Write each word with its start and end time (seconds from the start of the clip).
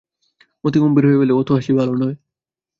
মতি 0.63 0.77
গম্ভীর 0.79 1.03
হইয়া 1.07 1.19
বলে, 1.21 1.33
অত 1.33 1.47
হাসি 1.55 1.71
ভালো 1.79 1.93
নয়। 2.01 2.15